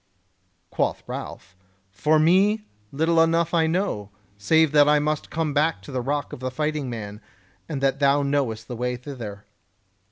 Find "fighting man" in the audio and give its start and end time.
6.49-7.21